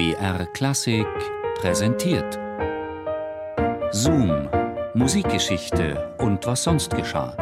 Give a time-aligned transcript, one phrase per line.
[0.00, 1.06] BR Klassik
[1.60, 2.38] präsentiert.
[3.90, 4.48] Zoom,
[4.94, 7.36] Musikgeschichte und was sonst geschah.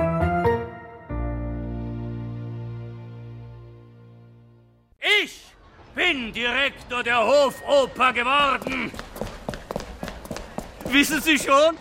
[5.23, 5.55] Ich
[5.95, 8.91] bin Direktor der Hofoper geworden.
[10.87, 11.77] Wissen Sie schon?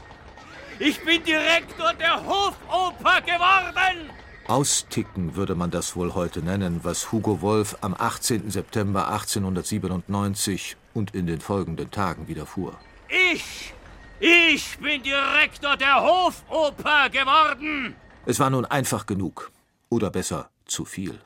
[0.77, 4.11] Ich bin Direktor der Hofoper geworden.
[4.47, 8.49] Austicken würde man das wohl heute nennen, was Hugo Wolf am 18.
[8.49, 12.73] September 1897 und in den folgenden Tagen widerfuhr.
[13.09, 13.73] Ich,
[14.21, 17.95] ich bin Direktor der Hofoper geworden.
[18.25, 19.51] Es war nun einfach genug.
[19.89, 21.19] Oder besser, zu viel.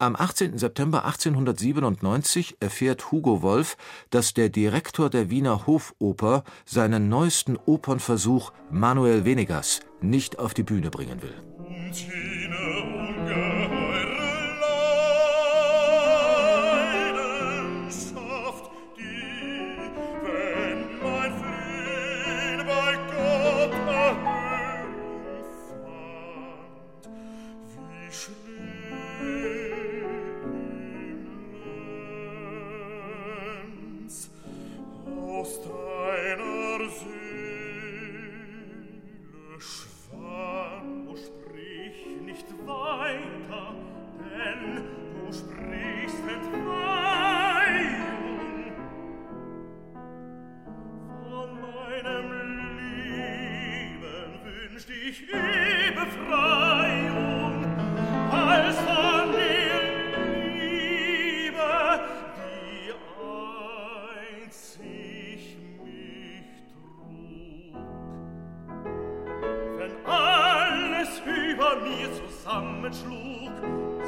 [0.00, 0.58] Am 18.
[0.58, 3.76] September 1897 erfährt Hugo Wolf,
[4.10, 10.90] dass der Direktor der Wiener Hofoper seinen neuesten Opernversuch Manuel Venegas nicht auf die Bühne
[10.90, 11.34] bringen will.
[35.42, 36.01] Mir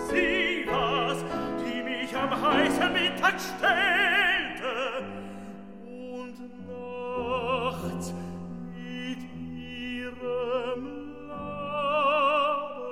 [0.09, 1.25] Sie war's,
[1.65, 5.05] die mich am heißen Mittag stellte
[5.85, 8.13] und nachts
[8.75, 10.83] mit ihrem
[11.29, 12.85] Labe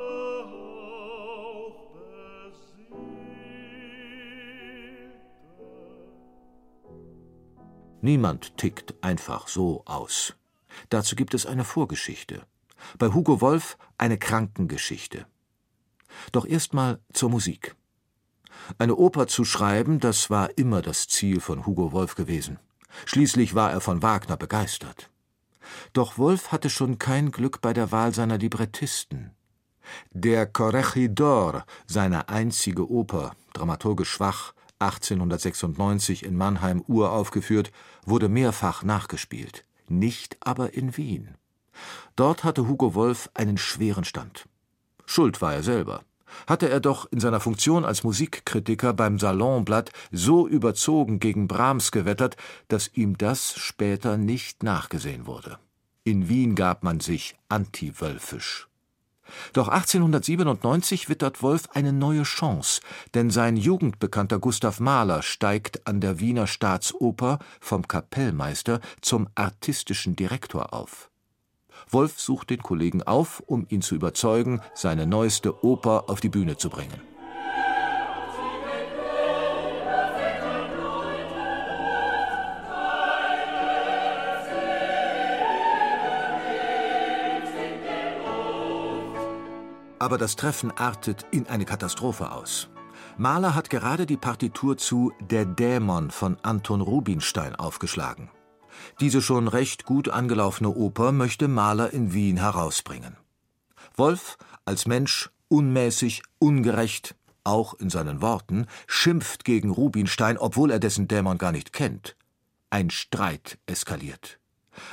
[0.46, 3.02] auch beseelte.
[8.00, 10.34] Niemand tickt einfach so aus.
[10.88, 12.46] Dazu gibt es eine Vorgeschichte.
[12.98, 15.26] Bei Hugo Wolf eine Krankengeschichte.
[16.32, 17.74] Doch erstmal zur Musik.
[18.78, 22.58] Eine Oper zu schreiben, das war immer das Ziel von Hugo Wolf gewesen.
[23.06, 25.10] Schließlich war er von Wagner begeistert.
[25.92, 29.30] Doch Wolf hatte schon kein Glück bei der Wahl seiner Librettisten.
[30.12, 37.72] Der Corregidor, seine einzige Oper, dramaturgisch schwach, 1896 in Mannheim uraufgeführt,
[38.04, 41.36] wurde mehrfach nachgespielt, nicht aber in Wien.
[42.16, 44.46] Dort hatte Hugo Wolf einen schweren Stand.
[45.06, 46.02] Schuld war er selber.
[46.46, 52.36] Hatte er doch in seiner Funktion als Musikkritiker beim Salonblatt so überzogen gegen Brahms gewettert,
[52.68, 55.58] dass ihm das später nicht nachgesehen wurde.
[56.04, 58.68] In Wien gab man sich antiwölfisch.
[59.52, 62.80] Doch 1897 wittert Wolf eine neue Chance,
[63.14, 70.74] denn sein jugendbekannter Gustav Mahler steigt an der Wiener Staatsoper vom Kapellmeister zum artistischen Direktor
[70.74, 71.11] auf.
[71.90, 76.56] Wolf sucht den Kollegen auf, um ihn zu überzeugen, seine neueste Oper auf die Bühne
[76.56, 77.00] zu bringen.
[90.02, 92.68] Aber das Treffen artet in eine Katastrophe aus.
[93.18, 98.28] Mahler hat gerade die Partitur zu Der Dämon von Anton Rubinstein aufgeschlagen.
[99.00, 103.16] Diese schon recht gut angelaufene Oper möchte Mahler in Wien herausbringen.
[103.96, 111.08] Wolf, als Mensch unmäßig, ungerecht, auch in seinen Worten, schimpft gegen Rubinstein, obwohl er dessen
[111.08, 112.16] Dämon gar nicht kennt.
[112.70, 114.38] Ein Streit eskaliert.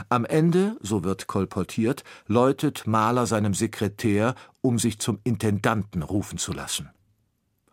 [0.09, 6.51] Am Ende, so wird kolportiert, läutet Mahler seinem Sekretär, um sich zum Intendanten rufen zu
[6.51, 6.89] lassen.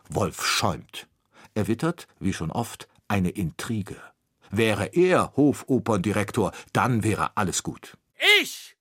[0.08, 1.08] Wolf schäumt.
[1.54, 3.96] Er wittert, wie schon oft, eine Intrige.
[4.50, 7.96] Wäre er Hofoperndirektor, dann wäre alles gut.
[8.40, 8.76] Ich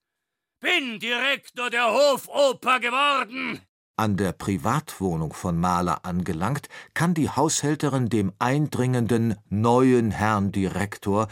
[0.60, 3.60] bin Direktor der Hofoper geworden.
[3.98, 11.28] An der Privatwohnung von Mahler angelangt, kann die Haushälterin dem eindringenden neuen Herrn Direktor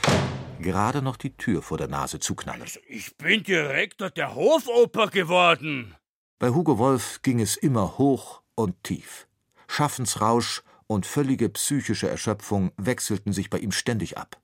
[0.61, 2.63] gerade noch die Tür vor der Nase zuknallen.
[2.63, 5.95] Also, ich bin Direktor der Hofoper geworden.
[6.39, 9.29] Bei Hugo Wolf ging es immer hoch und tief.
[9.67, 10.63] Schaffensrausch
[10.94, 14.41] und völlige psychische Erschöpfung wechselten sich bei ihm ständig ab.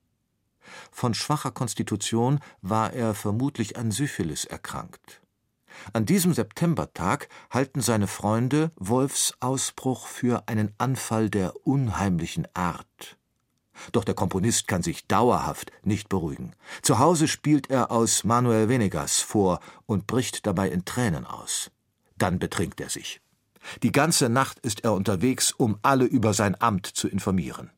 [0.91, 5.23] Von schwacher Konstitution war er vermutlich an Syphilis erkrankt.
[5.93, 13.17] An diesem Septembertag halten seine Freunde Wolfs Ausbruch für einen Anfall der unheimlichen Art.
[13.93, 16.55] Doch der Komponist kann sich dauerhaft nicht beruhigen.
[16.83, 21.71] Zu Hause spielt er aus Manuel Venegas vor und bricht dabei in Tränen aus.
[22.19, 23.21] Dann betrinkt er sich.
[23.83, 27.71] Die ganze Nacht ist er unterwegs, um alle über sein Amt zu informieren.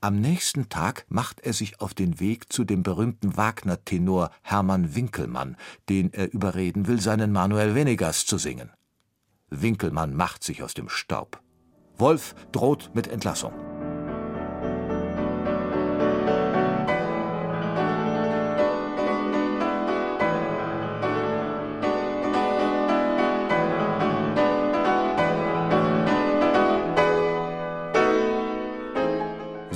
[0.00, 5.56] Am nächsten Tag macht er sich auf den Weg zu dem berühmten Wagner-Tenor Hermann Winkelmann,
[5.88, 8.70] den er überreden will, seinen Manuel Venegas zu singen.
[9.48, 11.40] Winkelmann macht sich aus dem Staub.
[11.98, 13.52] Wolf droht mit Entlassung.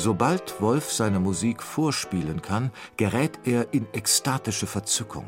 [0.04, 5.24] Sobald Wolf seine Musik vorspielen kann, gerät er in ekstatische Verzückung.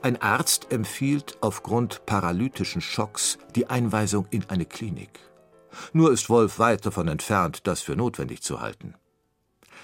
[0.00, 5.20] Ein Arzt empfiehlt aufgrund paralytischen Schocks die Einweisung in eine Klinik.
[5.92, 8.94] Nur ist Wolf weit davon entfernt, das für notwendig zu halten.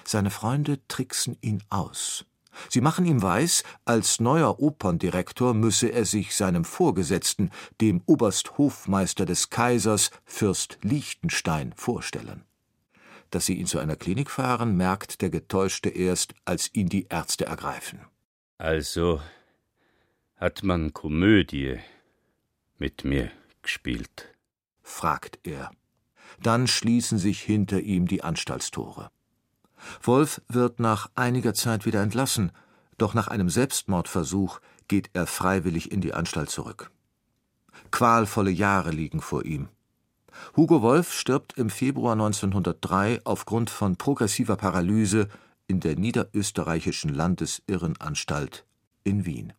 [0.03, 2.25] Seine Freunde tricksen ihn aus.
[2.67, 9.51] Sie machen ihm weiß, als neuer Operndirektor müsse er sich seinem Vorgesetzten, dem Obersthofmeister des
[9.51, 12.48] Kaisers, Fürst Liechtenstein, vorstellen.
[13.31, 17.45] Dass sie ihn zu einer Klinik fahren, merkt der Getäuschte erst, als ihn die Ärzte
[17.45, 17.99] ergreifen.
[18.57, 19.21] Also
[20.35, 21.79] hat man Komödie
[22.77, 23.31] mit mir
[23.61, 24.33] gespielt?
[24.81, 25.71] fragt er.
[26.41, 29.11] Dann schließen sich hinter ihm die Anstaltstore.
[30.01, 32.51] Wolf wird nach einiger Zeit wieder entlassen,
[32.97, 36.91] doch nach einem Selbstmordversuch geht er freiwillig in die Anstalt zurück.
[37.91, 39.69] Qualvolle Jahre liegen vor ihm.
[40.55, 45.27] Hugo Wolf stirbt im Februar 1903 aufgrund von progressiver Paralyse
[45.67, 48.65] in der niederösterreichischen Landesirrenanstalt
[49.03, 49.53] in Wien